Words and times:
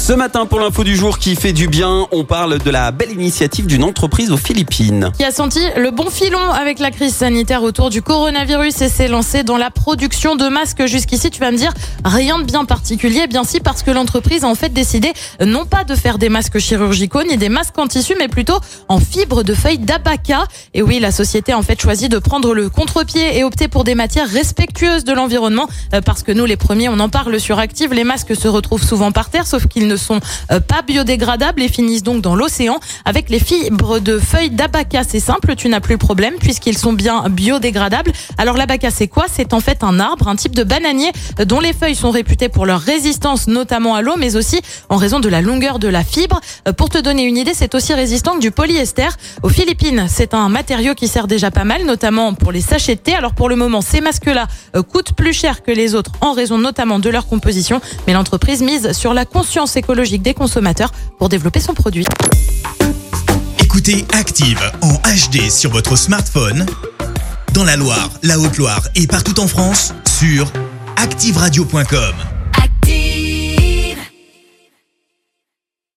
Ce 0.00 0.14
matin, 0.14 0.46
pour 0.46 0.58
l'info 0.58 0.82
du 0.82 0.96
jour 0.96 1.18
qui 1.18 1.36
fait 1.36 1.52
du 1.52 1.68
bien, 1.68 2.06
on 2.10 2.24
parle 2.24 2.58
de 2.58 2.70
la 2.70 2.90
belle 2.90 3.12
initiative 3.12 3.66
d'une 3.66 3.84
entreprise 3.84 4.32
aux 4.32 4.36
Philippines. 4.36 5.12
qui 5.16 5.22
a 5.24 5.30
senti 5.30 5.60
le 5.76 5.92
bon 5.92 6.10
filon 6.10 6.50
avec 6.50 6.80
la 6.80 6.90
crise 6.90 7.14
sanitaire 7.14 7.62
autour 7.62 7.90
du 7.90 8.02
coronavirus 8.02 8.80
et 8.80 8.88
s'est 8.88 9.06
lancé 9.06 9.44
dans 9.44 9.56
la 9.56 9.70
production 9.70 10.34
de 10.34 10.48
masques. 10.48 10.84
Jusqu'ici, 10.86 11.30
tu 11.30 11.38
vas 11.38 11.52
me 11.52 11.56
dire, 11.56 11.72
rien 12.04 12.38
de 12.40 12.44
bien 12.44 12.64
particulier. 12.64 13.20
Eh 13.24 13.26
Bien 13.28 13.44
si, 13.44 13.60
parce 13.60 13.82
que 13.84 13.92
l'entreprise 13.92 14.42
a 14.42 14.48
en 14.48 14.56
fait 14.56 14.72
décidé 14.72 15.12
non 15.46 15.64
pas 15.64 15.84
de 15.84 15.94
faire 15.94 16.18
des 16.18 16.28
masques 16.28 16.58
chirurgicaux 16.58 17.22
ni 17.22 17.36
des 17.36 17.48
masques 17.50 17.78
en 17.78 17.86
tissu, 17.86 18.14
mais 18.18 18.26
plutôt 18.28 18.58
en 18.88 18.98
fibre 18.98 19.44
de 19.44 19.54
feuilles 19.54 19.78
d'abaca. 19.78 20.44
Et 20.74 20.82
oui, 20.82 20.98
la 20.98 21.12
société 21.12 21.52
a 21.52 21.58
en 21.58 21.62
fait 21.62 21.80
choisi 21.80 22.08
de 22.08 22.18
prendre 22.18 22.52
le 22.54 22.68
contre-pied 22.68 23.38
et 23.38 23.44
opter 23.44 23.68
pour 23.68 23.84
des 23.84 23.94
matières 23.94 24.28
respectueuses 24.28 25.04
de 25.04 25.12
l'environnement. 25.12 25.68
euh, 25.94 26.00
Parce 26.00 26.24
que 26.24 26.32
nous, 26.32 26.46
les 26.46 26.56
premiers, 26.56 26.88
on 26.88 26.98
en 26.98 27.10
parle 27.10 27.38
sur 27.38 27.60
Active. 27.60 27.92
Les 27.92 28.04
masques 28.04 28.34
se 28.34 28.48
retrouvent 28.48 28.82
souvent 28.82 29.12
par 29.12 29.30
terre, 29.30 29.46
sauf 29.46 29.66
qu'ils 29.68 29.89
ne 29.90 29.96
sont 29.96 30.20
euh, 30.50 30.60
pas 30.60 30.82
biodégradables 30.82 31.60
et 31.62 31.68
finissent 31.68 32.02
donc 32.02 32.22
dans 32.22 32.36
l'océan. 32.36 32.78
Avec 33.04 33.28
les 33.28 33.40
fibres 33.40 33.98
de 33.98 34.18
feuilles 34.18 34.50
d'abaca, 34.50 35.02
c'est 35.06 35.20
simple, 35.20 35.56
tu 35.56 35.68
n'as 35.68 35.80
plus 35.80 35.94
le 35.94 35.98
problème 35.98 36.34
puisqu'ils 36.38 36.78
sont 36.78 36.92
bien 36.92 37.24
biodégradables. 37.28 38.12
Alors 38.38 38.56
l'abaca, 38.56 38.90
c'est 38.90 39.08
quoi? 39.08 39.26
C'est 39.30 39.52
en 39.52 39.60
fait 39.60 39.82
un 39.82 39.98
arbre, 40.00 40.28
un 40.28 40.36
type 40.36 40.54
de 40.54 40.64
bananier 40.64 41.10
euh, 41.38 41.44
dont 41.44 41.60
les 41.60 41.72
feuilles 41.72 41.94
sont 41.94 42.10
réputées 42.10 42.48
pour 42.48 42.66
leur 42.66 42.80
résistance 42.80 43.48
notamment 43.48 43.94
à 43.94 44.02
l'eau, 44.02 44.14
mais 44.16 44.36
aussi 44.36 44.60
en 44.88 44.96
raison 44.96 45.20
de 45.20 45.28
la 45.28 45.42
longueur 45.42 45.78
de 45.78 45.88
la 45.88 46.04
fibre. 46.04 46.40
Euh, 46.68 46.72
Pour 46.72 46.88
te 46.88 46.98
donner 46.98 47.24
une 47.24 47.36
idée, 47.36 47.54
c'est 47.54 47.74
aussi 47.74 47.92
résistant 47.94 48.34
que 48.34 48.40
du 48.40 48.50
polyester. 48.50 49.08
Aux 49.42 49.48
Philippines, 49.48 50.06
c'est 50.08 50.34
un 50.34 50.48
matériau 50.48 50.94
qui 50.94 51.08
sert 51.08 51.26
déjà 51.26 51.50
pas 51.50 51.64
mal, 51.64 51.84
notamment 51.84 52.34
pour 52.34 52.52
les 52.52 52.60
sachets 52.60 52.94
de 52.94 53.00
thé. 53.00 53.14
Alors 53.14 53.34
pour 53.34 53.48
le 53.48 53.56
moment, 53.56 53.80
ces 53.80 54.00
masques-là 54.00 54.46
coûtent 54.92 55.14
plus 55.14 55.32
cher 55.32 55.62
que 55.62 55.72
les 55.72 55.94
autres 55.94 56.12
en 56.20 56.32
raison 56.32 56.58
notamment 56.58 56.98
de 56.98 57.10
leur 57.10 57.26
composition, 57.26 57.80
mais 58.06 58.12
l'entreprise 58.12 58.62
mise 58.62 58.92
sur 58.92 59.14
la 59.14 59.24
conscience 59.24 59.76
écologique 59.80 60.22
des 60.22 60.34
consommateurs 60.34 60.92
pour 61.18 61.28
développer 61.28 61.60
son 61.60 61.74
produit. 61.74 62.06
Écoutez 63.58 64.04
Active 64.12 64.60
en 64.82 64.92
HD 64.94 65.50
sur 65.50 65.70
votre 65.70 65.96
smartphone, 65.96 66.66
dans 67.54 67.64
la 67.64 67.76
Loire, 67.76 68.10
la 68.22 68.38
Haute-Loire 68.38 68.86
et 68.94 69.06
partout 69.06 69.40
en 69.40 69.48
France, 69.48 69.94
sur 70.06 70.52
activeradio.com. 70.96 72.29